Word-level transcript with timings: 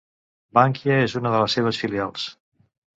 Bankia 0.57 0.97
és 1.03 1.15
una 1.21 1.35
de 1.37 1.43
les 1.45 1.57
seves 1.61 1.85
filials. 1.85 2.29